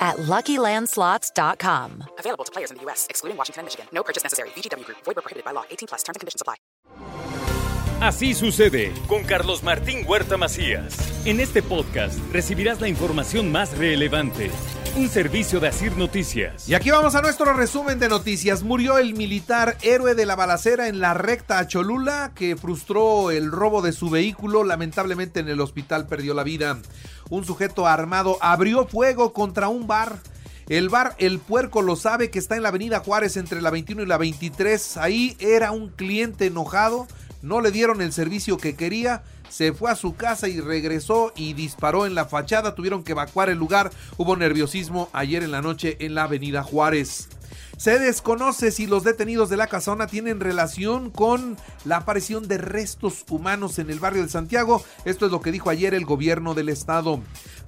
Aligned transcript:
at 0.00 0.16
LuckyLandSlots.com. 0.16 2.04
Available 2.18 2.44
to 2.44 2.52
players 2.52 2.70
in 2.70 2.78
the 2.78 2.82
U.S., 2.84 3.06
excluding 3.10 3.36
Washington 3.36 3.60
and 3.60 3.66
Michigan. 3.66 3.86
No 3.92 4.02
purchase 4.02 4.22
necessary. 4.22 4.48
VGW 4.56 4.84
Group. 4.86 4.98
Void 5.04 5.16
prohibited 5.16 5.44
by 5.44 5.52
law. 5.52 5.64
18 5.70 5.88
plus. 5.88 6.02
Terms 6.02 6.16
and 6.16 6.20
conditions 6.20 6.40
apply. 6.40 6.56
Así 8.00 8.32
sucede 8.32 8.94
con 9.08 9.24
Carlos 9.24 9.62
Martín 9.62 10.06
Huerta 10.08 10.38
Macías. 10.38 10.96
En 11.26 11.38
este 11.38 11.62
podcast 11.62 12.18
recibirás 12.32 12.80
la 12.80 12.88
información 12.88 13.52
más 13.52 13.76
relevante. 13.76 14.50
Un 14.96 15.10
servicio 15.10 15.60
de 15.60 15.68
Asir 15.68 15.94
Noticias. 15.98 16.66
Y 16.66 16.72
aquí 16.72 16.90
vamos 16.90 17.14
a 17.14 17.20
nuestro 17.20 17.52
resumen 17.52 17.98
de 17.98 18.08
noticias. 18.08 18.62
Murió 18.62 18.96
el 18.96 19.12
militar 19.12 19.76
héroe 19.82 20.14
de 20.14 20.24
la 20.24 20.34
balacera 20.34 20.88
en 20.88 21.00
la 21.00 21.12
recta 21.12 21.58
a 21.58 21.66
Cholula 21.66 22.32
que 22.34 22.56
frustró 22.56 23.30
el 23.30 23.52
robo 23.52 23.82
de 23.82 23.92
su 23.92 24.08
vehículo. 24.08 24.64
Lamentablemente 24.64 25.40
en 25.40 25.48
el 25.48 25.60
hospital 25.60 26.06
perdió 26.06 26.32
la 26.32 26.42
vida. 26.42 26.78
Un 27.30 27.44
sujeto 27.44 27.86
armado 27.86 28.36
abrió 28.40 28.86
fuego 28.86 29.32
contra 29.32 29.68
un 29.68 29.86
bar. 29.86 30.18
El 30.68 30.88
bar 30.88 31.16
El 31.18 31.38
Puerco 31.38 31.80
lo 31.80 31.96
sabe 31.96 32.30
que 32.30 32.38
está 32.38 32.56
en 32.56 32.62
la 32.62 32.68
avenida 32.68 33.00
Juárez 33.00 33.36
entre 33.36 33.62
la 33.62 33.70
21 33.70 34.02
y 34.02 34.06
la 34.06 34.18
23. 34.18 34.98
Ahí 34.98 35.36
era 35.40 35.72
un 35.72 35.88
cliente 35.88 36.46
enojado 36.46 37.06
no 37.42 37.60
le 37.60 37.70
dieron 37.70 38.02
el 38.02 38.12
servicio 38.12 38.58
que 38.58 38.76
quería, 38.76 39.22
se 39.48 39.72
fue 39.72 39.90
a 39.90 39.96
su 39.96 40.14
casa 40.14 40.48
y 40.48 40.60
regresó 40.60 41.32
y 41.34 41.54
disparó 41.54 42.06
en 42.06 42.14
la 42.14 42.26
fachada, 42.26 42.74
tuvieron 42.74 43.02
que 43.02 43.12
evacuar 43.12 43.48
el 43.48 43.58
lugar, 43.58 43.90
hubo 44.16 44.36
nerviosismo 44.36 45.08
ayer 45.12 45.42
en 45.42 45.50
la 45.50 45.62
noche 45.62 45.96
en 46.00 46.14
la 46.14 46.24
avenida 46.24 46.62
Juárez. 46.62 47.28
Se 47.76 47.98
desconoce 47.98 48.70
si 48.72 48.86
los 48.86 49.04
detenidos 49.04 49.48
de 49.48 49.56
la 49.56 49.66
casona 49.66 50.06
tienen 50.06 50.40
relación 50.40 51.10
con 51.10 51.56
la 51.84 51.96
aparición 51.96 52.46
de 52.46 52.58
restos 52.58 53.24
humanos 53.30 53.78
en 53.78 53.88
el 53.88 54.00
barrio 54.00 54.22
de 54.22 54.28
Santiago. 54.28 54.84
Esto 55.04 55.26
es 55.26 55.32
lo 55.32 55.40
que 55.40 55.52
dijo 55.52 55.70
ayer 55.70 55.94
el 55.94 56.04
gobierno 56.04 56.54
del 56.54 56.68
estado. 56.68 57.20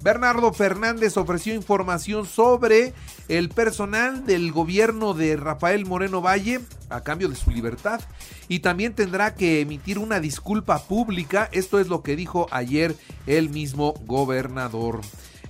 Bernardo 0.03 0.53
Fernández 0.53 1.17
ofreció 1.17 1.55
información 1.55 2.25
sobre 2.25 2.93
el 3.27 3.49
personal 3.49 4.25
del 4.25 4.51
gobierno 4.51 5.13
de 5.13 5.35
Rafael 5.37 5.85
Moreno 5.85 6.21
Valle 6.21 6.59
a 6.89 7.01
cambio 7.01 7.29
de 7.29 7.35
su 7.35 7.49
libertad 7.51 8.01
y 8.47 8.59
también 8.59 8.93
tendrá 8.93 9.33
que 9.33 9.61
emitir 9.61 9.97
una 9.97 10.19
disculpa 10.19 10.83
pública. 10.83 11.49
Esto 11.51 11.79
es 11.79 11.87
lo 11.87 12.03
que 12.03 12.15
dijo 12.15 12.47
ayer 12.51 12.95
el 13.25 13.49
mismo 13.49 13.93
gobernador. 14.05 15.01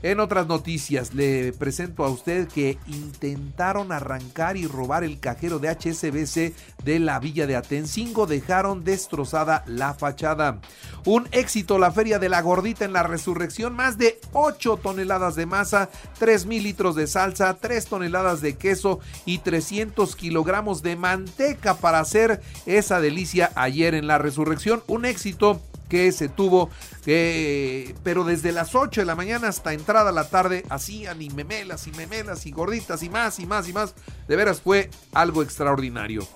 En 0.04 0.20
otras 0.20 0.48
noticias, 0.48 1.14
le 1.14 1.54
presento 1.54 2.04
a 2.04 2.10
usted 2.10 2.50
que 2.50 2.78
intentaron 2.88 3.94
arrancar 3.94 4.58
y 4.58 4.68
robar 4.68 5.06
el 5.06 5.18
cajero 5.18 5.60
de 5.60 5.70
HSBC 5.70 6.54
de 6.84 7.00
la 7.00 7.22
villa 7.22 7.48
de 7.48 7.56
Atencingo, 7.56 8.28
dejaron 8.28 8.84
destrozada 8.84 9.64
la 9.66 9.94
fachada. 9.94 10.60
Un 11.06 11.30
éxito 11.32 11.80
la 11.80 11.94
feria 11.94 12.20
de 12.20 12.28
la 12.28 12.42
gordita 12.42 12.84
en 12.84 12.92
la 12.92 13.04
resurrección, 13.04 13.78
más 13.78 13.98
de 13.98 14.20
8 14.34 14.78
toneladas 14.84 15.36
de 15.36 15.46
masa, 15.46 15.90
3 16.20 16.48
mil 16.48 16.64
litros 16.64 16.96
de 16.96 17.08
salsa, 17.08 17.54
3 17.54 17.86
toneladas 17.86 18.42
de 18.42 18.58
queso 18.58 19.00
y 19.26 19.38
300 19.38 20.18
kilogramos 20.18 20.84
de 20.84 20.98
manteca 20.98 21.76
para 21.76 22.02
hacer 22.02 22.42
esa 22.66 23.00
delicia 23.00 23.54
ayer 23.56 23.96
en 23.96 24.08
la 24.08 24.18
resurrección. 24.18 24.84
Un 24.88 25.06
éxito 25.06 25.62
que 25.94 26.12
se 26.12 26.28
tuvo, 26.28 26.72
pero 27.06 28.24
desde 28.24 28.52
las 28.52 28.74
8 28.74 29.02
de 29.02 29.06
la 29.06 29.14
mañana 29.14 29.50
hasta 29.50 29.74
entrada 29.74 30.12
la 30.12 30.28
tarde 30.28 30.64
hacían 30.72 31.22
y 31.22 31.30
memelas 31.30 31.86
y 31.86 31.92
memelas 31.92 32.48
y 32.48 32.52
gorditas 32.52 33.04
y 33.04 33.12
más 33.12 33.38
y 33.38 33.46
más 33.46 33.70
y 33.70 33.74
más. 33.74 33.94
De 34.28 34.36
veras 34.36 34.60
fue 34.60 34.90
algo 35.14 35.44
extraordinario. 35.44 36.28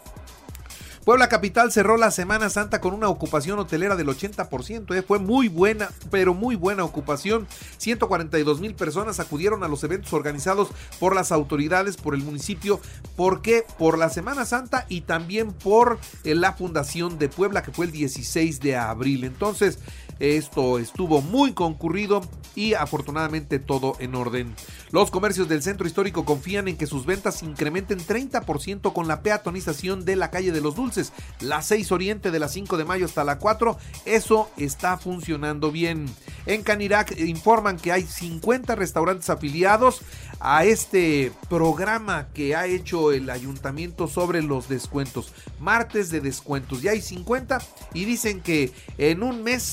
Puebla 1.07 1.29
Capital 1.29 1.71
cerró 1.71 1.95
la 1.95 2.11
Semana 2.11 2.49
Santa 2.49 2.81
con 2.81 2.93
una 2.93 3.07
ocupación 3.07 3.57
hotelera 3.59 3.95
del 3.95 4.09
80%. 4.09 4.93
¿eh? 4.93 5.01
Fue 5.01 5.19
muy 5.19 5.47
buena, 5.47 5.89
pero 6.11 6.33
muy 6.33 6.57
buena 6.57 6.83
ocupación. 6.83 7.47
142 7.77 8.59
mil 8.59 8.75
personas 8.75 9.21
acudieron 9.21 9.63
a 9.63 9.69
los 9.69 9.85
eventos 9.85 10.11
organizados 10.11 10.67
por 10.99 11.15
las 11.15 11.31
autoridades, 11.31 11.95
por 11.95 12.13
el 12.13 12.23
municipio. 12.23 12.81
¿Por 13.15 13.41
qué? 13.41 13.63
Por 13.79 13.97
la 13.97 14.09
Semana 14.09 14.43
Santa 14.43 14.85
y 14.89 14.99
también 14.99 15.53
por 15.53 15.97
eh, 16.25 16.35
la 16.35 16.51
Fundación 16.51 17.17
de 17.17 17.29
Puebla, 17.29 17.63
que 17.63 17.71
fue 17.71 17.85
el 17.85 17.93
16 17.93 18.59
de 18.59 18.75
abril. 18.75 19.23
Entonces, 19.23 19.79
esto 20.19 20.79
estuvo 20.79 21.21
muy 21.21 21.53
concurrido 21.53 22.21
y 22.55 22.73
afortunadamente 22.73 23.59
todo 23.59 23.95
en 23.99 24.15
orden. 24.15 24.55
Los 24.91 25.11
comercios 25.11 25.47
del 25.47 25.61
centro 25.61 25.85
histórico 25.85 26.25
confían 26.25 26.67
en 26.67 26.75
que 26.75 26.87
sus 26.87 27.05
ventas 27.05 27.43
incrementen 27.43 27.99
30% 27.99 28.93
con 28.93 29.07
la 29.07 29.21
peatonización 29.21 30.05
de 30.05 30.15
la 30.15 30.31
calle 30.31 30.51
de 30.51 30.61
los 30.61 30.75
Dulces, 30.75 31.13
la 31.39 31.61
6 31.61 31.91
Oriente 31.91 32.31
de 32.31 32.39
la 32.39 32.47
5 32.47 32.77
de 32.77 32.85
mayo 32.85 33.05
hasta 33.05 33.23
la 33.23 33.37
4. 33.37 33.77
Eso 34.05 34.49
está 34.57 34.97
funcionando 34.97 35.71
bien. 35.71 36.07
En 36.47 36.63
Canirac 36.63 37.19
informan 37.19 37.77
que 37.77 37.91
hay 37.91 38.03
50 38.03 38.75
restaurantes 38.75 39.29
afiliados 39.29 40.01
a 40.39 40.65
este 40.65 41.31
programa 41.49 42.27
que 42.33 42.55
ha 42.55 42.67
hecho 42.67 43.11
el 43.11 43.29
ayuntamiento 43.29 44.07
sobre 44.07 44.41
los 44.41 44.69
descuentos. 44.69 45.33
Martes 45.59 46.09
de 46.09 46.21
descuentos. 46.21 46.81
Ya 46.81 46.91
hay 46.91 47.01
50 47.01 47.59
y 47.93 48.05
dicen 48.05 48.41
que 48.41 48.71
en 48.97 49.23
un 49.23 49.43
mes 49.43 49.63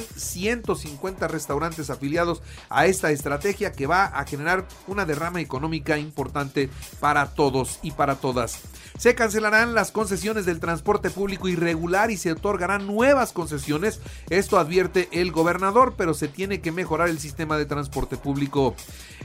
serán 0.00 0.02
150 0.16 1.28
restaurantes 1.28 1.90
afiliados 1.90 2.42
a 2.70 2.86
esta 2.86 3.10
estrategia 3.10 3.72
que 3.72 3.86
va 3.86 4.04
a 4.04 4.24
generar 4.24 4.66
una 4.86 5.04
derrama 5.04 5.40
económica 5.40 5.98
importante 5.98 6.70
para 7.00 7.34
todos 7.34 7.78
y 7.82 7.90
para 7.90 8.16
todas. 8.16 8.60
Se 8.98 9.14
cancelarán 9.14 9.74
las 9.74 9.90
concesiones 9.90 10.46
del 10.46 10.60
transporte 10.60 11.10
público 11.10 11.48
irregular 11.48 12.10
y 12.10 12.16
se 12.16 12.32
otorgarán 12.32 12.86
nuevas 12.86 13.32
concesiones. 13.32 14.00
Esto 14.30 14.58
advierte 14.58 15.08
el 15.12 15.32
gobernador, 15.32 15.94
pero 15.96 16.14
se 16.14 16.28
tiene 16.28 16.60
que 16.60 16.72
mejorar 16.72 17.08
el 17.08 17.18
sistema 17.18 17.58
de 17.58 17.66
transporte 17.66 18.16
público. 18.16 18.74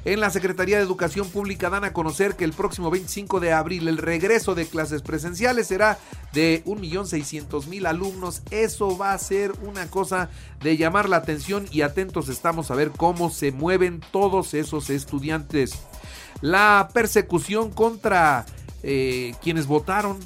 En 0.06 0.20
la 0.20 0.30
Secretaría 0.30 0.78
de 0.78 0.84
Educación 0.84 1.30
Pública 1.30 1.70
dan 1.70 1.84
a 1.84 1.92
conocer 1.92 2.36
que 2.36 2.46
el 2.46 2.54
próximo 2.54 2.90
25 2.90 3.40
de 3.40 3.52
abril 3.52 3.88
el 3.88 3.98
regreso 3.98 4.56
de 4.56 4.66
clases 4.66 5.02
presenciales 5.02 5.68
será 5.68 6.00
de 6.34 6.64
1.600.000 6.66 7.88
alumnos. 7.88 8.42
Eso 8.50 8.98
va 8.98 9.14
a 9.14 9.18
ser 9.18 9.52
una 9.64 9.88
cosa 9.88 10.30
de 10.62 10.78
llamar 10.78 11.10
la 11.10 11.18
atención 11.18 11.66
y 11.72 11.82
atentos 11.82 12.30
estamos 12.30 12.72
a 12.72 12.76
ver 12.76 12.92
cómo 12.92 13.30
se 13.30 13.52
mueven 13.52 14.02
todos 14.12 14.54
esos 14.54 14.90
estudiantes. 14.90 15.78
La 16.42 16.90
persecución 16.94 17.72
contra 17.72 18.46
eh, 18.84 19.34
quienes 19.42 19.68
votaron 19.68 20.18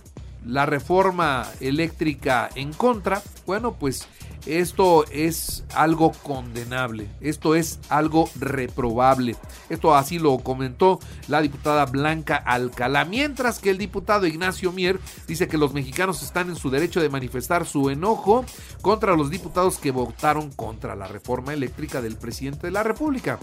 la 0.46 0.66
reforma 0.66 1.48
eléctrica 1.60 2.50
en 2.56 2.74
contra, 2.74 3.22
bueno, 3.46 3.74
pues 3.74 4.08
esto 4.46 5.06
es 5.12 5.64
algo 5.74 6.12
condenable, 6.24 7.08
esto 7.22 7.56
es 7.56 7.80
algo 7.90 8.30
reprobable. 8.40 9.36
Esto 9.70 9.96
así 9.96 10.20
lo 10.20 10.38
comentó 10.40 11.00
la 11.28 11.42
diputada 11.42 11.86
Blanca 11.86 12.36
Alcalá, 12.36 13.06
mientras 13.06 13.60
que 13.60 13.70
el 13.70 13.78
diputado 13.78 14.28
Ignacio 14.28 14.72
Mier 14.72 15.00
dice 15.28 15.48
que 15.48 15.58
los 15.58 15.74
mexicanos 15.74 16.24
están 16.24 16.50
en 16.50 16.56
su 16.56 16.70
derecho 16.70 17.02
de 17.02 17.10
manifestar 17.10 17.66
su 17.66 17.90
enojo 17.90 18.46
contra 18.82 19.16
los 19.16 19.30
diputados 19.30 19.78
que 19.78 19.92
votaron 19.92 20.52
contra 20.52 20.96
la 20.96 21.08
reforma 21.08 21.54
eléctrica 21.54 22.02
del 22.02 22.18
presidente 22.18 22.68
de 22.68 22.72
la 22.72 22.84
República. 22.84 23.40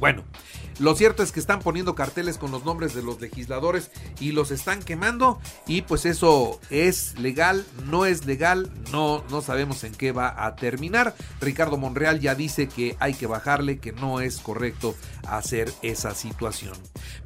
Bueno, 0.00 0.24
lo 0.78 0.94
cierto 0.94 1.24
es 1.24 1.32
que 1.32 1.40
están 1.40 1.58
poniendo 1.58 1.96
carteles 1.96 2.38
con 2.38 2.52
los 2.52 2.64
nombres 2.64 2.94
de 2.94 3.02
los 3.02 3.20
legisladores 3.20 3.90
y 4.20 4.30
los 4.30 4.52
están 4.52 4.80
quemando 4.80 5.40
y 5.66 5.82
pues 5.82 6.06
eso 6.06 6.60
es 6.70 7.18
legal, 7.18 7.66
no 7.86 8.06
es 8.06 8.26
legal, 8.26 8.70
no, 8.92 9.24
no 9.28 9.42
sabemos 9.42 9.82
en 9.82 9.92
qué 9.92 10.12
va 10.12 10.46
a 10.46 10.54
terminar. 10.54 11.16
Ricardo 11.40 11.78
Monreal 11.78 12.20
ya 12.20 12.36
dice 12.36 12.68
que 12.68 12.96
hay 13.00 13.14
que 13.14 13.26
bajarle, 13.26 13.80
que 13.80 13.92
no 13.92 14.20
es 14.20 14.38
correcto 14.38 14.94
hacer 15.26 15.72
esa 15.82 16.14
situación. 16.14 16.74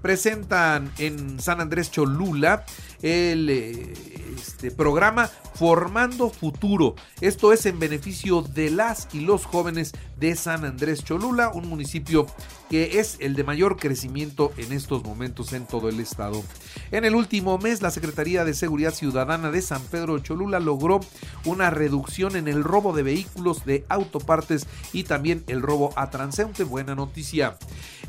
Presentan 0.00 0.90
en 0.96 1.38
San 1.38 1.60
Andrés 1.60 1.90
Cholula 1.90 2.64
el 3.02 3.50
eh, 3.50 3.92
este, 4.36 4.70
programa 4.70 5.28
Formando 5.54 6.30
Futuro. 6.30 6.94
Esto 7.20 7.52
es 7.52 7.66
en 7.66 7.78
beneficio 7.78 8.42
de 8.42 8.70
las 8.70 9.08
y 9.12 9.20
los 9.20 9.44
jóvenes 9.44 9.92
de 10.18 10.34
San 10.36 10.64
Andrés 10.64 11.04
Cholula, 11.04 11.50
un 11.50 11.68
municipio 11.68 12.26
que 12.70 13.00
es 13.00 13.16
el 13.20 13.34
de 13.34 13.44
mayor 13.44 13.76
crecimiento 13.76 14.52
en 14.56 14.72
estos 14.72 15.04
momentos 15.04 15.52
en 15.52 15.66
todo 15.66 15.88
el 15.88 16.00
estado. 16.00 16.42
En 16.90 17.04
el 17.04 17.14
último 17.14 17.58
mes, 17.58 17.82
la 17.82 17.90
Secretaría 17.90 18.44
de 18.44 18.54
Seguridad 18.54 18.94
Ciudadana 18.94 19.50
de 19.50 19.60
San 19.60 19.82
Pedro 19.82 20.18
Cholula 20.20 20.58
logró 20.58 21.00
una 21.44 21.70
reducción 21.70 22.36
en 22.36 22.48
el 22.48 22.64
robo 22.64 22.94
de 22.94 23.02
vehículos 23.02 23.64
de 23.66 23.84
autopartes 23.88 24.66
y 24.92 25.04
también 25.04 25.44
el 25.48 25.60
robo 25.60 25.92
a 25.96 26.08
transeúnte. 26.10 26.64
Buena 26.64 26.94
noticia. 26.94 27.58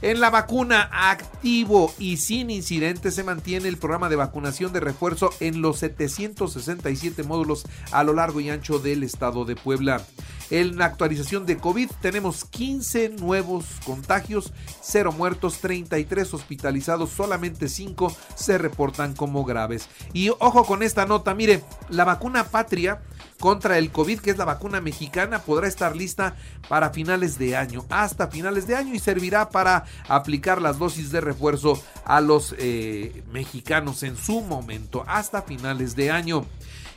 En 0.01 0.19
la 0.19 0.29
vacuna 0.29 0.89
activo 0.91 1.93
y 1.97 2.17
sin 2.17 2.49
incidentes 2.49 3.15
se 3.15 3.23
mantiene 3.23 3.67
el 3.67 3.77
programa 3.77 4.09
de 4.09 4.17
vacunación 4.17 4.71
de 4.71 4.79
refuerzo 4.83 5.29
en 5.39 5.61
los 5.61 5.79
767 5.79 7.23
módulos 7.23 7.65
a 7.91 8.03
lo 8.03 8.13
largo 8.13 8.39
y 8.39 8.49
ancho 8.49 8.79
del 8.79 9.03
estado 9.03 9.45
de 9.45 9.55
Puebla. 9.55 10.05
En 10.49 10.77
la 10.77 10.85
actualización 10.85 11.45
de 11.45 11.57
COVID 11.57 11.89
tenemos 12.01 12.45
15 12.45 13.09
nuevos 13.09 13.65
contagios, 13.85 14.53
0 14.81 15.11
muertos, 15.13 15.59
33 15.59 16.33
hospitalizados, 16.33 17.09
solamente 17.09 17.67
5 17.67 18.15
se 18.35 18.57
reportan 18.57 19.15
como 19.15 19.45
graves. 19.45 19.87
Y 20.13 20.29
ojo 20.29 20.65
con 20.65 20.83
esta 20.83 21.05
nota, 21.05 21.33
mire, 21.33 21.63
la 21.89 22.05
vacuna 22.05 22.43
patria 22.43 23.01
contra 23.43 23.77
el 23.77 23.91
COVID, 23.91 24.21
que 24.21 24.31
es 24.31 24.37
la 24.37 24.45
vacuna 24.45 24.79
mexicana, 24.79 25.39
podrá 25.39 25.67
estar 25.67 25.97
lista 25.97 26.37
para 26.69 26.91
finales 26.91 27.37
de 27.37 27.57
año, 27.57 27.83
hasta 27.89 28.29
finales 28.29 28.67
de 28.67 28.77
año 28.77 28.95
y 28.95 28.99
servirá 28.99 29.49
para 29.49 29.83
aplicar 30.07 30.61
las 30.61 30.79
dosis 30.79 31.11
de 31.11 31.19
refuerzo 31.19 31.77
a 32.05 32.21
los 32.21 32.55
eh, 32.57 33.21
mexicanos 33.33 34.03
en 34.03 34.15
su 34.15 34.39
momento, 34.39 35.03
hasta 35.07 35.41
finales 35.41 35.97
de 35.97 36.09
año. 36.09 36.45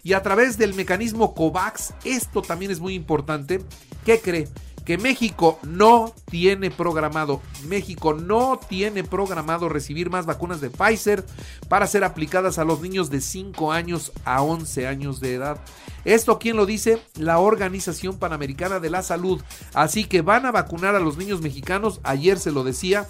Y 0.05 0.13
a 0.13 0.23
través 0.23 0.57
del 0.57 0.75
mecanismo 0.75 1.35
COVAX, 1.35 1.95
esto 2.05 2.43
también 2.43 2.71
es 2.71 2.79
muy 2.79 2.95
importante, 2.95 3.61
¿qué 4.05 4.21
cree? 4.21 4.47
Que 4.87 4.97
México 4.99 5.59
no 5.65 6.15
tiene 6.31 6.71
programado, 6.71 7.43
México 7.67 8.15
no 8.15 8.59
tiene 8.69 9.03
programado 9.03 9.69
recibir 9.69 10.11
más 10.11 10.27
vacunas 10.27 10.61
de 10.61 10.71
Pfizer 10.71 11.27
para 11.69 11.89
ser 11.89 12.05
aplicadas 12.05 12.59
a 12.59 12.65
los 12.65 12.81
niños 12.81 13.11
de 13.11 13.21
5 13.21 13.73
años 13.73 14.13
a 14.25 14.43
11 14.43 14.87
años 14.87 15.19
de 15.19 15.35
edad. 15.35 15.59
Esto, 16.05 16.39
¿quién 16.39 16.57
lo 16.57 16.67
dice? 16.67 17.03
La 17.17 17.41
Organización 17.41 18.17
Panamericana 18.17 18.79
de 18.79 18.91
la 18.91 19.03
Salud. 19.03 19.43
Así 19.75 20.05
que 20.05 20.23
van 20.23 20.47
a 20.47 20.53
vacunar 20.53 20.95
a 20.95 21.01
los 21.01 21.17
niños 21.17 21.43
mexicanos, 21.43 22.01
ayer 22.05 22.39
se 22.39 22.53
lo 22.53 22.63
decía, 22.63 23.09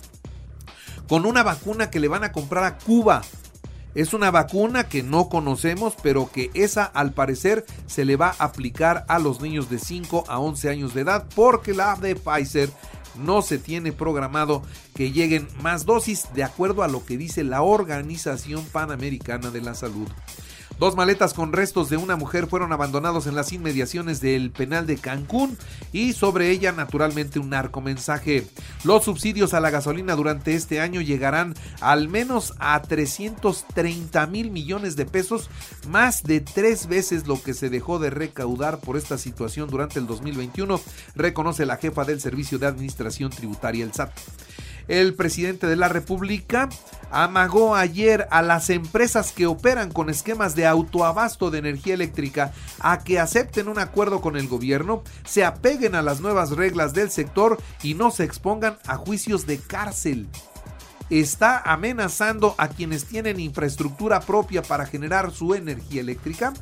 con 1.08 1.26
una 1.26 1.42
vacuna 1.42 1.90
que 1.90 2.00
le 2.00 2.08
van 2.08 2.24
a 2.24 2.32
comprar 2.32 2.64
a 2.64 2.78
Cuba. 2.78 3.20
Es 3.96 4.12
una 4.12 4.30
vacuna 4.30 4.90
que 4.90 5.02
no 5.02 5.30
conocemos, 5.30 5.94
pero 6.02 6.30
que 6.30 6.50
esa 6.52 6.84
al 6.84 7.14
parecer 7.14 7.64
se 7.86 8.04
le 8.04 8.16
va 8.16 8.36
a 8.38 8.44
aplicar 8.44 9.06
a 9.08 9.18
los 9.18 9.40
niños 9.40 9.70
de 9.70 9.78
5 9.78 10.24
a 10.28 10.38
11 10.38 10.68
años 10.68 10.92
de 10.92 11.00
edad 11.00 11.24
porque 11.34 11.72
la 11.72 11.96
de 11.96 12.14
Pfizer 12.14 12.68
no 13.16 13.40
se 13.40 13.56
tiene 13.56 13.92
programado 13.92 14.60
que 14.94 15.12
lleguen 15.12 15.48
más 15.62 15.86
dosis 15.86 16.26
de 16.34 16.44
acuerdo 16.44 16.82
a 16.82 16.88
lo 16.88 17.06
que 17.06 17.16
dice 17.16 17.42
la 17.42 17.62
Organización 17.62 18.66
Panamericana 18.66 19.50
de 19.50 19.62
la 19.62 19.74
Salud. 19.74 20.08
Dos 20.78 20.94
maletas 20.94 21.32
con 21.32 21.54
restos 21.54 21.88
de 21.88 21.96
una 21.96 22.16
mujer 22.16 22.48
fueron 22.48 22.70
abandonados 22.70 23.26
en 23.26 23.34
las 23.34 23.50
inmediaciones 23.52 24.20
del 24.20 24.50
penal 24.50 24.86
de 24.86 24.98
Cancún 24.98 25.56
y 25.90 26.12
sobre 26.12 26.50
ella 26.50 26.70
naturalmente 26.72 27.38
un 27.38 27.48
narcomensaje. 27.48 28.46
Los 28.84 29.04
subsidios 29.04 29.54
a 29.54 29.60
la 29.60 29.70
gasolina 29.70 30.14
durante 30.16 30.54
este 30.54 30.80
año 30.80 31.00
llegarán 31.00 31.54
al 31.80 32.10
menos 32.10 32.52
a 32.58 32.82
330 32.82 34.26
mil 34.26 34.50
millones 34.50 34.96
de 34.96 35.06
pesos, 35.06 35.48
más 35.88 36.22
de 36.24 36.40
tres 36.40 36.88
veces 36.88 37.26
lo 37.26 37.42
que 37.42 37.54
se 37.54 37.70
dejó 37.70 37.98
de 37.98 38.10
recaudar 38.10 38.78
por 38.78 38.98
esta 38.98 39.16
situación 39.16 39.70
durante 39.70 39.98
el 39.98 40.06
2021, 40.06 40.78
reconoce 41.14 41.64
la 41.64 41.78
jefa 41.78 42.04
del 42.04 42.20
Servicio 42.20 42.58
de 42.58 42.66
Administración 42.66 43.30
Tributaria, 43.30 43.82
el 43.82 43.94
SAT. 43.94 44.12
El 44.88 45.14
presidente 45.14 45.66
de 45.66 45.76
la 45.76 45.88
República 45.88 46.68
amagó 47.10 47.74
ayer 47.74 48.28
a 48.30 48.42
las 48.42 48.70
empresas 48.70 49.32
que 49.32 49.46
operan 49.46 49.90
con 49.90 50.10
esquemas 50.10 50.54
de 50.54 50.66
autoabasto 50.66 51.50
de 51.50 51.58
energía 51.58 51.94
eléctrica 51.94 52.52
a 52.80 53.02
que 53.02 53.18
acepten 53.18 53.68
un 53.68 53.78
acuerdo 53.78 54.20
con 54.20 54.36
el 54.36 54.48
gobierno, 54.48 55.02
se 55.24 55.44
apeguen 55.44 55.94
a 55.94 56.02
las 56.02 56.20
nuevas 56.20 56.50
reglas 56.50 56.92
del 56.92 57.10
sector 57.10 57.58
y 57.82 57.94
no 57.94 58.10
se 58.10 58.24
expongan 58.24 58.78
a 58.86 58.96
juicios 58.96 59.46
de 59.46 59.58
cárcel. 59.58 60.28
Está 61.10 61.58
amenazando 61.60 62.56
a 62.58 62.68
quienes 62.68 63.04
tienen 63.04 63.38
infraestructura 63.38 64.20
propia 64.20 64.62
para 64.62 64.86
generar 64.86 65.30
su 65.30 65.54
energía 65.54 66.00
eléctrica 66.00 66.52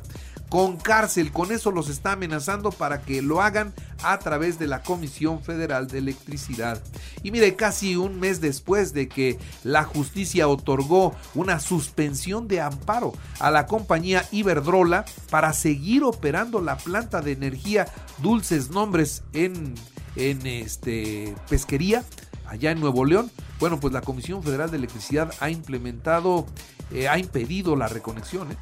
con 0.49 0.77
cárcel. 0.77 1.31
Con 1.31 1.51
eso 1.51 1.71
los 1.71 1.89
está 1.89 2.13
amenazando 2.13 2.71
para 2.71 3.01
que 3.01 3.21
lo 3.21 3.41
hagan 3.41 3.73
a 4.03 4.19
través 4.19 4.59
de 4.59 4.67
la 4.67 4.83
Comisión 4.83 5.41
Federal 5.41 5.87
de 5.87 5.99
Electricidad. 5.99 6.81
Y 7.23 7.31
mire, 7.31 7.55
casi 7.55 7.95
un 7.95 8.19
mes 8.19 8.41
después 8.41 8.93
de 8.93 9.07
que 9.07 9.39
la 9.63 9.83
justicia 9.83 10.47
otorgó 10.47 11.15
una 11.33 11.59
suspensión 11.59 12.47
de 12.47 12.61
amparo 12.61 13.13
a 13.39 13.51
la 13.51 13.65
compañía 13.65 14.25
Iberdrola 14.31 15.05
para 15.29 15.53
seguir 15.53 16.03
operando 16.03 16.61
la 16.61 16.77
planta 16.77 17.21
de 17.21 17.31
energía 17.31 17.87
Dulces 18.19 18.69
Nombres 18.69 19.23
en, 19.33 19.75
en 20.15 20.45
este, 20.45 21.35
pesquería 21.49 22.03
allá 22.47 22.71
en 22.71 22.79
Nuevo 22.79 23.05
León. 23.05 23.31
Bueno, 23.59 23.79
pues 23.79 23.93
la 23.93 24.01
Comisión 24.01 24.43
Federal 24.43 24.69
de 24.69 24.77
Electricidad 24.77 25.33
ha 25.39 25.49
implementado, 25.49 26.45
eh, 26.91 27.07
ha 27.07 27.17
impedido 27.17 27.75
la 27.75 27.87
reconexión. 27.87 28.51
¿eh? 28.51 28.57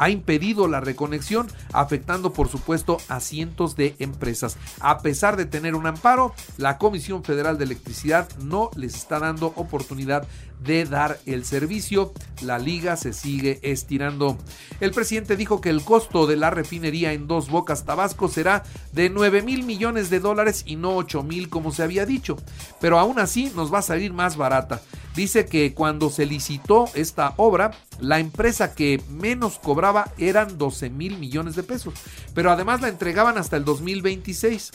Ha 0.00 0.08
impedido 0.08 0.66
la 0.66 0.80
reconexión, 0.80 1.46
afectando 1.74 2.32
por 2.32 2.48
supuesto 2.48 2.96
a 3.08 3.20
cientos 3.20 3.76
de 3.76 3.96
empresas. 3.98 4.56
A 4.80 5.00
pesar 5.00 5.36
de 5.36 5.44
tener 5.44 5.74
un 5.74 5.86
amparo, 5.86 6.34
la 6.56 6.78
Comisión 6.78 7.22
Federal 7.22 7.58
de 7.58 7.64
Electricidad 7.64 8.26
no 8.38 8.70
les 8.76 8.94
está 8.94 9.18
dando 9.18 9.52
oportunidad 9.56 10.26
de 10.64 10.86
dar 10.86 11.18
el 11.26 11.44
servicio. 11.44 12.12
La 12.40 12.58
liga 12.58 12.96
se 12.96 13.12
sigue 13.12 13.60
estirando. 13.62 14.38
El 14.80 14.92
presidente 14.92 15.36
dijo 15.36 15.60
que 15.60 15.68
el 15.68 15.84
costo 15.84 16.26
de 16.26 16.36
la 16.36 16.48
refinería 16.48 17.12
en 17.12 17.26
Dos 17.26 17.50
Bocas 17.50 17.84
Tabasco 17.84 18.28
será 18.28 18.62
de 18.92 19.10
9 19.10 19.42
mil 19.42 19.64
millones 19.64 20.08
de 20.08 20.20
dólares 20.20 20.62
y 20.66 20.76
no 20.76 20.96
8 20.96 21.22
mil 21.22 21.50
como 21.50 21.72
se 21.72 21.82
había 21.82 22.06
dicho. 22.06 22.38
Pero 22.80 22.98
aún 22.98 23.18
así 23.18 23.52
nos 23.54 23.72
va 23.72 23.80
a 23.80 23.82
salir 23.82 24.14
más 24.14 24.36
barata. 24.36 24.80
Dice 25.14 25.46
que 25.46 25.74
cuando 25.74 26.08
se 26.08 26.24
licitó 26.24 26.88
esta 26.94 27.34
obra, 27.36 27.72
la 27.98 28.20
empresa 28.20 28.74
que 28.74 29.02
menos 29.10 29.58
cobraba 29.58 30.12
eran 30.18 30.56
12 30.56 30.90
mil 30.90 31.18
millones 31.18 31.56
de 31.56 31.64
pesos, 31.64 31.94
pero 32.32 32.50
además 32.50 32.80
la 32.80 32.88
entregaban 32.88 33.36
hasta 33.36 33.56
el 33.56 33.64
2026. 33.64 34.70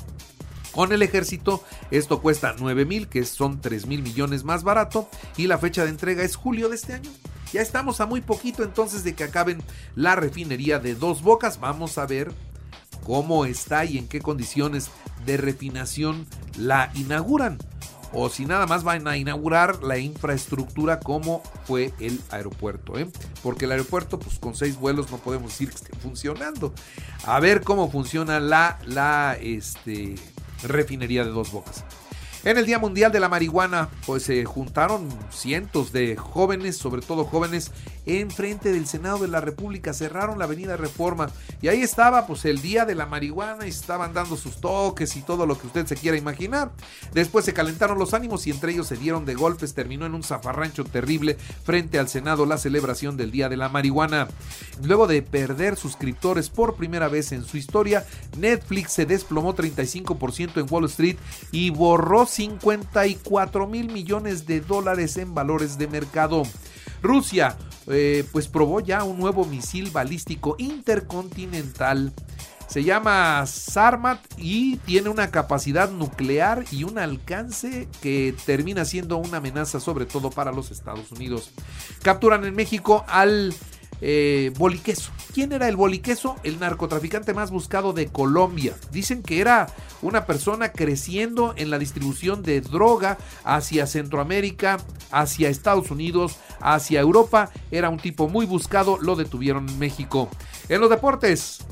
Con 0.74 0.92
el 0.92 1.02
ejército 1.04 1.64
esto 1.90 2.22
cuesta 2.22 2.54
9 2.60 2.84
mil, 2.84 3.08
que 3.08 3.24
son 3.24 3.62
3 3.62 3.86
mil 3.86 4.04
millones 4.04 4.44
más 4.44 4.64
barato, 4.64 5.10
y 5.38 5.48
la 5.48 5.58
fecha 5.58 5.86
de 5.86 5.90
entrega 5.90 6.24
es 6.24 6.36
julio 6.36 6.68
de 6.68 6.76
este 6.76 6.96
año. 6.96 7.10
Ya 7.54 7.62
estamos 7.62 8.02
a 8.02 8.06
muy 8.06 8.20
poquito 8.20 8.64
entonces 8.64 9.06
de 9.06 9.16
que 9.16 9.24
acaben 9.24 9.64
la 9.96 10.18
refinería 10.18 10.80
de 10.80 10.96
dos 10.96 11.22
bocas. 11.22 11.62
Vamos 11.62 11.98
a 11.98 12.06
ver 12.06 12.34
cómo 13.06 13.46
está 13.46 13.86
y 13.86 13.98
en 13.98 14.10
qué 14.10 14.20
condiciones 14.20 14.90
de 15.26 15.38
refinación 15.38 16.28
la 16.58 16.92
inauguran 16.96 17.58
o 18.14 18.30
si 18.30 18.46
nada 18.46 18.66
más 18.66 18.84
van 18.84 19.08
a 19.08 19.18
inaugurar 19.18 19.84
la 19.84 19.98
infraestructura 19.98 21.00
como 21.00 21.42
fue 21.66 21.94
el 22.00 22.20
aeropuerto, 22.30 22.98
¿eh? 22.98 23.08
porque 23.44 23.66
el 23.66 23.72
aeropuerto 23.72 24.20
pues 24.20 24.40
con 24.40 24.56
seis 24.56 24.78
vuelos 24.78 25.12
no 25.12 25.18
podemos 25.18 25.52
decir 25.52 25.70
que 25.70 25.76
esté 25.76 25.96
funcionando. 25.98 26.74
A 27.26 27.40
ver 27.40 27.62
cómo 27.62 27.90
funciona 27.92 28.40
la, 28.40 28.80
la 28.86 29.38
este, 29.40 30.16
refinería 30.64 31.24
de 31.24 31.32
dos 31.32 31.52
bocas. 31.52 31.84
En 32.46 32.60
el 32.60 32.68
Día 32.68 32.78
Mundial 32.78 33.12
de 33.12 33.20
la 33.20 33.28
Marihuana, 33.28 33.90
pues 34.06 34.22
se 34.22 34.46
juntaron 34.46 35.10
cientos 35.32 35.92
de 35.92 36.16
jóvenes, 36.16 36.78
sobre 36.78 37.02
todo 37.02 37.26
jóvenes, 37.26 37.72
enfrente 38.06 38.72
del 38.72 38.88
Senado 38.88 39.20
de 39.20 39.28
la 39.28 39.42
República. 39.42 39.94
Cerraron 39.94 40.40
la 40.40 40.46
Avenida 40.46 40.78
Reforma 40.78 41.30
y 41.62 41.68
ahí 41.68 41.82
estaba, 41.82 42.28
pues, 42.28 42.46
el 42.46 42.62
Día 42.62 42.86
de 42.86 42.96
la 42.96 43.06
Marihuana 43.06 43.66
y 43.66 43.70
estaban 43.70 44.14
dando 44.14 44.38
sus 44.38 44.62
toques 44.62 45.16
y 45.16 45.22
todo 45.22 45.46
lo 45.46 45.58
que 45.58 45.68
usted 45.68 45.86
se 45.86 45.96
quiera 45.96 46.18
imaginar. 46.18 46.72
Después 47.14 47.46
se 47.46 47.54
calentaron 47.54 48.00
los 48.00 48.14
ánimos 48.14 48.48
y 48.48 48.52
entre 48.52 48.72
ellos 48.72 48.88
se 48.88 48.98
dieron 48.98 49.26
de 49.26 49.36
golpes. 49.36 49.74
Terminó 49.74 50.06
en 50.06 50.16
un 50.16 50.24
zafarrancho 50.24 50.86
terrible 50.86 51.38
frente 51.64 52.00
al 52.00 52.10
Senado 52.10 52.46
la 52.46 52.58
celebración 52.58 53.18
del 53.18 53.32
Día 53.32 53.50
de 53.50 53.58
la 53.58 53.70
Marihuana. 53.70 54.28
Luego 54.84 55.08
de 55.08 55.22
perder 55.22 55.76
suscriptores 55.76 56.50
por 56.50 56.76
primera 56.76 57.08
vez 57.08 57.32
en 57.32 57.44
su 57.44 57.58
historia, 57.58 58.06
Netflix 58.38 58.94
se 58.94 59.06
desplomó 59.06 59.56
35% 59.56 60.60
en 60.60 60.68
Wall 60.70 60.86
Street 60.86 61.18
y 61.52 61.70
borró 61.70 62.26
54 62.26 63.68
mil 63.68 63.92
millones 63.92 64.46
de 64.46 64.62
dólares 64.62 65.18
en 65.18 65.34
valores 65.34 65.78
de 65.78 65.88
mercado. 65.88 66.44
Rusia, 67.02 67.58
eh, 67.88 68.26
pues 68.32 68.48
probó 68.48 68.80
ya 68.80 69.04
un 69.04 69.20
nuevo 69.20 69.46
misil 69.46 69.92
balístico 69.92 70.56
intercontinental. 70.58 72.14
Se 72.68 72.84
llama 72.84 73.46
Sarmat 73.46 74.20
y 74.38 74.78
tiene 74.78 75.10
una 75.10 75.30
capacidad 75.30 75.90
nuclear 75.92 76.66
y 76.72 76.84
un 76.84 76.98
alcance 76.98 77.88
que 78.02 78.36
termina 78.46 78.86
siendo 78.86 79.18
una 79.18 79.38
amenaza 79.38 79.80
sobre 79.80 80.06
todo 80.06 80.32
para 80.32 80.52
los 80.52 80.72
Estados 80.72 81.12
Unidos. 81.12 81.52
Capturan 82.02 82.44
en 82.44 82.56
México 82.56 83.06
al 83.08 83.54
eh, 84.02 84.52
Boliqueso. 84.58 85.12
¿Quién 85.36 85.52
era 85.52 85.68
el 85.68 85.76
Boliqueso? 85.76 86.38
El 86.44 86.62
narcotraficante 86.62 87.34
más 87.34 87.52
buscado 87.52 87.92
de 87.92 88.08
Colombia. 88.08 88.74
Dicen 88.94 89.22
que 89.22 89.42
era 89.42 89.68
una 90.02 90.26
persona 90.26 90.72
creciendo 90.72 91.54
en 91.58 91.70
la 91.70 91.78
distribución 91.78 92.42
de 92.42 92.62
droga 92.62 93.18
hacia 93.44 93.86
Centroamérica, 93.86 94.78
hacia 95.12 95.50
Estados 95.50 95.92
Unidos, 95.92 96.38
hacia 96.62 97.02
Europa. 97.02 97.52
Era 97.70 97.90
un 97.90 98.00
tipo 98.00 98.30
muy 98.30 98.46
buscado, 98.46 98.98
lo 99.02 99.18
detuvieron 99.18 99.68
en 99.68 99.78
México. 99.78 100.30
En 100.70 100.80
los 100.80 100.90
deportes, 100.90 101.66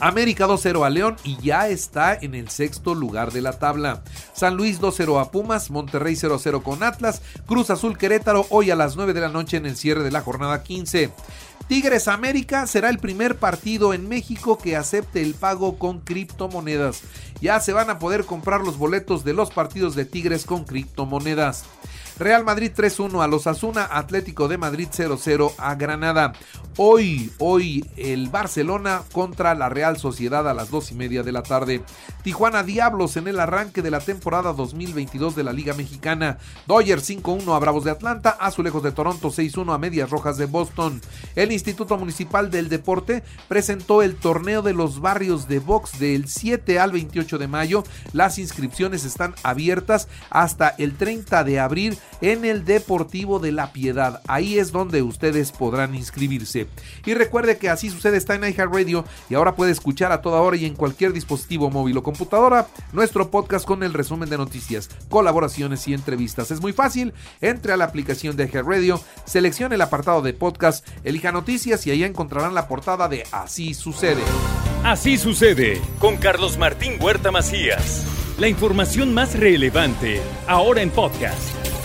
América 0.00 0.46
2-0 0.46 0.86
a 0.86 0.90
León 0.90 1.16
y 1.24 1.36
ya 1.38 1.68
está 1.68 2.14
en 2.14 2.34
el 2.34 2.50
sexto 2.50 2.94
lugar 2.94 3.32
de 3.32 3.42
la 3.42 3.58
tabla. 3.58 4.02
San 4.32 4.56
Luis 4.56 4.80
2-0 4.80 5.20
a 5.20 5.30
Pumas, 5.30 5.70
Monterrey 5.70 6.14
0-0 6.14 6.62
con 6.62 6.82
Atlas, 6.82 7.20
Cruz 7.46 7.70
Azul 7.70 7.98
Querétaro 7.98 8.46
hoy 8.50 8.70
a 8.70 8.76
las 8.76 8.94
9 8.96 9.12
de 9.12 9.20
la 9.20 9.28
noche 9.28 9.56
en 9.56 9.66
el 9.66 9.76
cierre 9.76 10.04
de 10.04 10.12
la 10.12 10.20
jornada 10.20 10.62
15. 10.62 11.10
Tigres 11.68 12.08
América 12.08 12.66
será 12.66 12.88
el 12.88 12.98
primer 12.98 13.36
partido 13.36 13.92
en 13.92 14.08
México 14.08 14.56
que 14.56 14.74
acepte 14.74 15.20
el 15.20 15.34
pago 15.34 15.78
con 15.78 16.00
criptomonedas. 16.00 17.02
Ya 17.42 17.60
se 17.60 17.74
van 17.74 17.90
a 17.90 17.98
poder 17.98 18.24
comprar 18.24 18.62
los 18.62 18.78
boletos 18.78 19.22
de 19.22 19.34
los 19.34 19.50
partidos 19.50 19.94
de 19.94 20.06
Tigres 20.06 20.46
con 20.46 20.64
criptomonedas. 20.64 21.64
Real 22.18 22.44
Madrid 22.44 22.72
3-1 22.76 23.22
a 23.22 23.28
los 23.28 23.46
Asuna, 23.46 23.88
Atlético 23.92 24.48
de 24.48 24.58
Madrid 24.58 24.88
0-0 24.90 25.52
a 25.56 25.76
Granada. 25.76 26.32
Hoy, 26.76 27.32
hoy 27.38 27.84
el 27.96 28.28
Barcelona 28.28 29.02
contra 29.12 29.54
la 29.54 29.68
Real 29.68 29.98
Sociedad 29.98 30.48
a 30.48 30.54
las 30.54 30.70
2 30.70 30.92
y 30.92 30.94
media 30.96 31.22
de 31.22 31.32
la 31.32 31.42
tarde. 31.42 31.82
Tijuana 32.22 32.62
Diablos 32.62 33.16
en 33.16 33.28
el 33.28 33.38
arranque 33.40 33.82
de 33.82 33.90
la 33.90 34.00
temporada 34.00 34.52
2022 34.52 35.36
de 35.36 35.44
la 35.44 35.52
Liga 35.52 35.74
Mexicana. 35.74 36.38
Dodgers 36.66 37.08
5-1 37.08 37.54
a 37.54 37.58
Bravos 37.58 37.84
de 37.84 37.92
Atlanta, 37.92 38.30
Azulejos 38.30 38.82
de 38.82 38.92
Toronto 38.92 39.30
6-1 39.30 39.74
a 39.74 39.78
Medias 39.78 40.10
Rojas 40.10 40.38
de 40.38 40.46
Boston. 40.46 41.00
El 41.36 41.52
Instituto 41.52 41.98
Municipal 41.98 42.50
del 42.50 42.68
Deporte 42.68 43.22
presentó 43.48 44.02
el 44.02 44.16
torneo 44.16 44.62
de 44.62 44.74
los 44.74 45.00
barrios 45.00 45.48
de 45.48 45.60
box 45.60 45.98
del 45.98 46.28
7 46.28 46.78
al 46.80 46.92
28 46.92 47.38
de 47.38 47.48
mayo. 47.48 47.84
Las 48.12 48.38
inscripciones 48.38 49.04
están 49.04 49.34
abiertas 49.42 50.08
hasta 50.30 50.68
el 50.78 50.96
30 50.96 51.44
de 51.44 51.60
abril 51.60 51.98
en 52.20 52.44
el 52.44 52.64
Deportivo 52.64 53.38
de 53.38 53.52
la 53.52 53.72
Piedad. 53.72 54.22
Ahí 54.26 54.58
es 54.58 54.72
donde 54.72 55.02
ustedes 55.02 55.52
podrán 55.52 55.94
inscribirse. 55.94 56.66
Y 57.06 57.14
recuerde 57.14 57.58
que 57.58 57.68
así 57.68 57.90
sucede 57.90 58.16
está 58.16 58.34
en 58.34 58.44
iHeartRadio 58.44 59.04
y 59.30 59.34
ahora 59.34 59.54
puede 59.54 59.72
escuchar 59.72 60.12
a 60.12 60.22
toda 60.22 60.40
hora 60.40 60.56
y 60.56 60.66
en 60.66 60.74
cualquier 60.74 61.12
dispositivo 61.12 61.70
móvil 61.70 61.98
o 61.98 62.02
computadora 62.02 62.68
nuestro 62.92 63.30
podcast 63.30 63.66
con 63.66 63.82
el 63.82 63.94
resumen 63.94 64.28
de 64.28 64.38
noticias, 64.38 64.90
colaboraciones 65.08 65.86
y 65.88 65.94
entrevistas. 65.94 66.50
Es 66.50 66.60
muy 66.60 66.72
fácil, 66.72 67.12
entre 67.40 67.72
a 67.72 67.76
la 67.76 67.84
aplicación 67.84 68.36
de 68.36 68.44
iHeartRadio, 68.46 69.00
seleccione 69.24 69.74
el 69.76 69.82
apartado 69.82 70.22
de 70.22 70.34
podcast, 70.34 70.86
elija 71.04 71.32
noticias 71.32 71.86
y 71.86 71.90
ahí 71.90 72.04
encontrarán 72.04 72.54
la 72.54 72.68
portada 72.68 73.08
de 73.08 73.24
Así 73.32 73.74
sucede. 73.74 74.22
Así 74.84 75.16
sucede 75.18 75.80
con 75.98 76.16
Carlos 76.16 76.56
Martín 76.58 76.94
Huerta 77.00 77.30
Macías. 77.30 78.04
La 78.38 78.48
información 78.48 79.12
más 79.12 79.38
relevante 79.38 80.20
ahora 80.46 80.82
en 80.82 80.90
podcast. 80.90 81.67